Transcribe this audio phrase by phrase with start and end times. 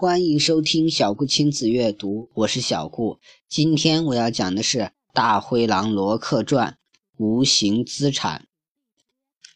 [0.00, 3.18] 欢迎收听小顾亲子阅读，我是小顾。
[3.50, 4.78] 今天我要讲的是
[5.12, 6.78] 《大灰狼罗克传：
[7.18, 8.48] 无形资产》。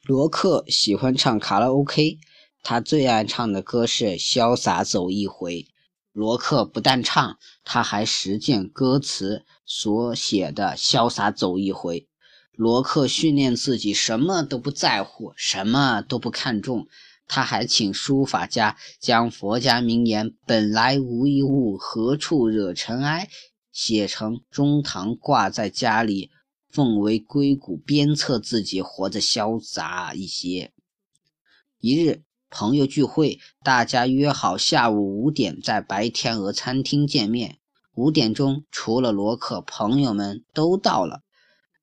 [0.07, 2.19] 罗克喜欢唱卡拉 OK，
[2.63, 5.63] 他最爱唱的歌是《潇洒走一回》。
[6.13, 12.07] 罗克不但唱，他还实践歌词所写的“潇洒走一回”。
[12.53, 16.87] 罗克训练自己什么都不在乎，什么都不看重。
[17.27, 23.29] 他还请书法家将佛家名言“本来无一物，何处惹尘埃”
[23.73, 26.31] 写成中堂，挂在家里，
[26.69, 30.73] 奉为圭臬，鞭策自己活得潇洒一些。
[31.81, 37.59] 一日，朋友聚会，大家约好下午五点在白天鹅餐厅见面。
[37.95, 41.23] 五点钟，除了罗克，朋友们都到了。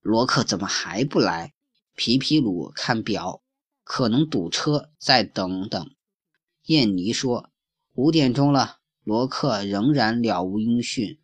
[0.02, 1.54] 罗克怎么还不来？
[1.96, 3.41] 皮皮鲁看表。
[3.94, 5.92] 可能堵车，再等等。
[6.68, 7.50] 燕妮说
[7.94, 11.20] ：“五点钟了，罗克仍然了无音讯。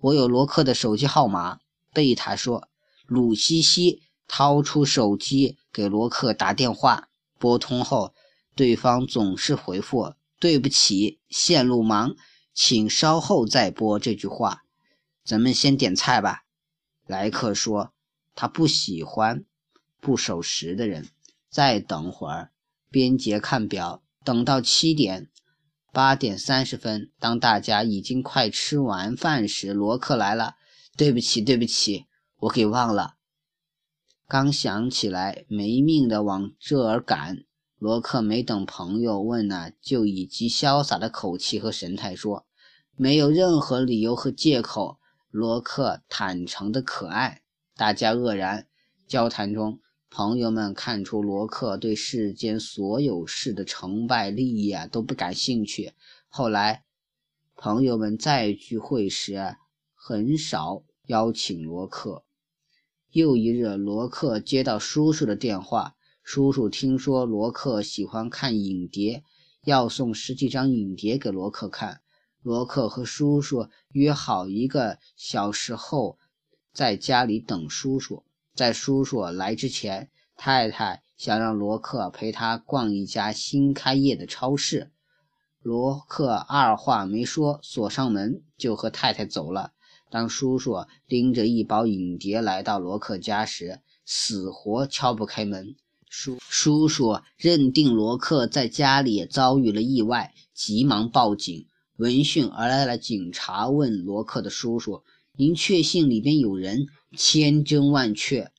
[0.00, 1.58] 我有罗克的手机号码。”
[1.92, 2.68] 贝塔说
[3.06, 7.08] ：“鲁西西掏出手机给罗克打电话，
[7.40, 8.14] 拨通后，
[8.54, 12.14] 对方总是回复：‘对不起，线路忙，
[12.54, 14.62] 请稍后再拨。’这句话，
[15.24, 16.44] 咱们先点菜吧。”
[17.04, 17.92] 莱克说
[18.36, 19.44] ：“他不喜欢
[20.00, 21.08] 不守时的人。”
[21.52, 22.50] 再等会儿，
[22.90, 25.28] 边杰看表，等到七点，
[25.92, 30.56] 八点三十分，当大家已经快吃完饭时，罗克来了。
[30.96, 32.06] 对不起，对不起，
[32.40, 33.16] 我给忘了。
[34.26, 37.44] 刚想起来，没命的往这儿赶。
[37.78, 42.46] 罗克没等朋友问呢，就以极潇洒的口气和神态说
[42.96, 44.98] ：“没有任何理由和借口。”
[45.30, 47.42] 罗克坦诚的可爱，
[47.76, 48.66] 大家愕然。
[49.06, 49.80] 交谈中。
[50.14, 55.94] 朋友们看出罗克对世间所有事的成败利益啊都不感兴趣。
[56.28, 56.84] 后来，
[57.56, 59.56] 朋友们再聚会时，
[59.94, 62.24] 很少邀请罗克。
[63.12, 69.24] 又一日，罗克接到叔叔的电话，叔叔听说罗克喜欢看影碟，
[69.64, 72.02] 要送十几张影碟给罗克看。
[72.42, 76.18] 罗克和叔叔约好一个小时后
[76.74, 78.26] 在家里等叔叔。
[78.54, 84.90] 在叔叔来之前，太太想让罗克陪她逛一家新开业的超市。
[85.60, 89.72] 罗克二话没说，锁上门就和太太走了。
[90.10, 95.74] 当叔叔拎着一包影碟来到罗克家时，死活敲不开门。
[96.10, 101.66] 叔叔叔认定罗克在家里遭遇了意外，急忙报警。
[101.96, 105.04] 闻讯而来的警察问罗克的叔叔
[105.36, 108.50] ：“您确信里边有人？”千真万确，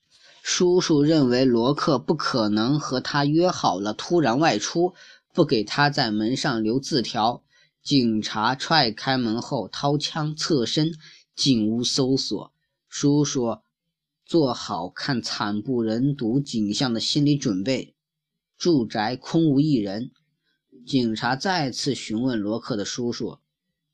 [0.43, 4.93] 叔叔认为罗克不可能和他约好了突然外出，
[5.33, 7.43] 不给他在门上留字条。
[7.81, 10.93] 警察踹开门后，掏枪侧身
[11.35, 12.53] 进屋搜索。
[12.87, 13.57] 叔叔
[14.23, 17.95] 做好看惨不忍睹景象的心理准备。
[18.57, 20.11] 住宅空无一人。
[20.85, 23.39] 警察再次询问罗克的叔叔。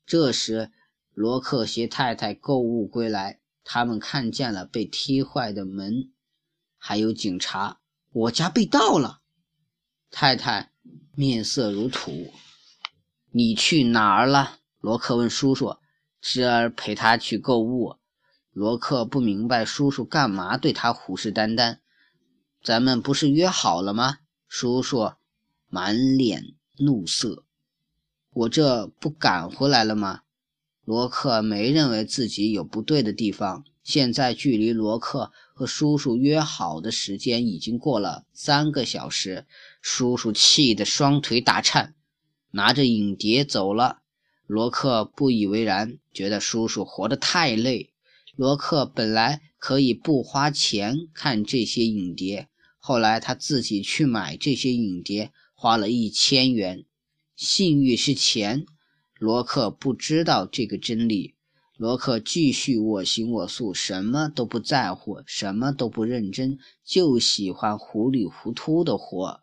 [0.04, 0.70] 这时，
[1.14, 3.40] 罗克携太太购物归来。
[3.62, 6.10] 他们看见了被踢坏的门，
[6.76, 7.78] 还有警察。
[8.10, 9.20] 我家被盗了。
[10.10, 10.72] 太太
[11.14, 12.32] 面色如土。
[13.30, 14.58] 你去哪儿了？
[14.80, 15.76] 罗克问叔叔。
[16.20, 17.96] 侄儿陪他去购物。
[18.52, 21.78] 罗克不明白叔叔干嘛对他虎视眈眈。
[22.62, 24.18] 咱们不是约好了吗？
[24.48, 25.12] 叔叔
[25.68, 27.44] 满脸怒色。
[28.32, 30.22] 我这不赶回来了吗？
[30.90, 33.64] 罗克没认为自己有不对的地方。
[33.84, 39.46] 现在距离罗克和叔叔约好的时间已经过了三个小时，
[39.80, 41.94] 叔叔气得双腿打颤，
[42.50, 43.98] 拿着影碟走了。
[44.48, 47.92] 罗克不以为然，觉得叔叔活得太累。
[48.34, 52.48] 罗克本来可以不花钱看这些影碟，
[52.80, 56.84] 后来他自己去买这些影碟，花了一千元。
[57.36, 58.66] 信誉是钱。
[59.20, 61.34] 罗克不知道这个真理。
[61.76, 69.42] 罗克继续我行我素，什么都不在乎，什么都不认真，就喜欢糊里糊涂的活。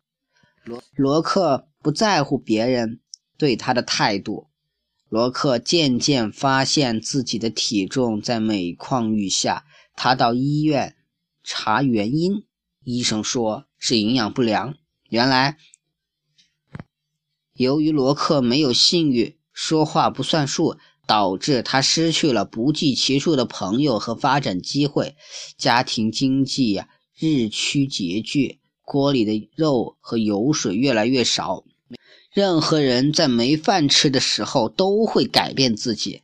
[0.64, 2.98] 罗罗克不在乎别人
[3.36, 4.48] 对他的态度。
[5.08, 9.64] 罗克渐渐发现自己的体重在每况愈下。
[9.94, 10.96] 他到医院
[11.44, 12.44] 查原因，
[12.82, 14.74] 医生说是营养不良。
[15.08, 15.56] 原来，
[17.52, 19.37] 由于罗克没有信誉。
[19.60, 25.16] 说话不算数，导致他失去了不计其数的朋友和发展机会，
[25.56, 26.88] 家庭经济呀
[27.18, 31.64] 日趋拮据，锅里的肉和油水越来越少，
[32.32, 36.22] 任何人在没饭吃的时候都会改变自己。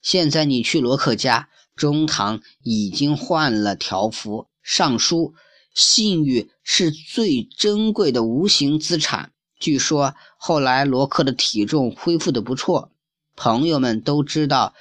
[0.00, 5.34] 现在你去罗克家，中堂已经换了条幅，上书
[5.76, 12.90] ：“信誉是最珍贵的无形资产。”据说后来罗克的体重恢复的不错，
[13.36, 14.74] 朋友们都知道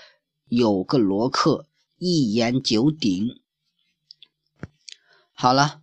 [0.48, 1.68] 有个罗克
[1.98, 3.40] 一言九鼎。
[5.34, 5.82] 好了。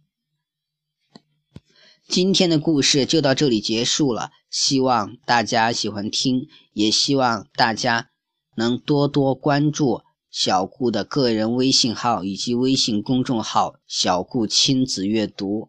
[2.09, 8.11] 今天的故事就到这里结束了，希望大家喜欢听，也希望大家
[8.55, 15.69] 能多多关注小顾的个人微信号以及微信公众号“小顾亲子阅读”。